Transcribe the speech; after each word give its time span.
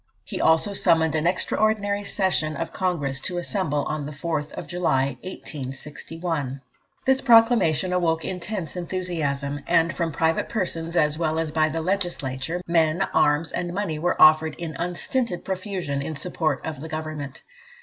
He 0.25 0.41
also 0.41 0.73
summoned 0.73 1.13
an 1.13 1.27
extraordinary 1.27 2.03
session 2.03 2.57
of 2.57 2.73
Congress 2.73 3.19
to 3.21 3.37
assemble 3.37 3.83
on 3.85 4.07
the 4.07 4.11
4th 4.11 4.51
of 4.53 4.65
July, 4.65 5.17
1861. 5.21 6.59
This 7.05 7.21
proclamation 7.21 7.93
awoke 7.93 8.25
intense 8.25 8.75
enthusiasm, 8.75 9.59
"and 9.67 9.93
from 9.93 10.11
private 10.11 10.49
persons, 10.49 10.95
as 10.95 11.19
well 11.19 11.37
as 11.37 11.51
by 11.51 11.69
the 11.69 11.81
Legislature, 11.81 12.63
men, 12.65 13.03
arms, 13.13 13.51
and 13.51 13.75
money 13.75 13.99
were 13.99 14.19
offered 14.19 14.55
in 14.55 14.75
unstinted 14.79 15.45
profusion 15.45 16.01
in 16.01 16.15
support 16.15 16.65
of 16.65 16.81
the 16.81 16.89
Government. 16.89 17.43